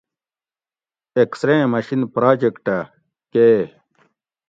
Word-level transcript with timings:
ایکسریں 1.17 1.63
مشین 1.73 2.01
پراجیکٹہ 2.13 2.77
(کے 3.31 3.47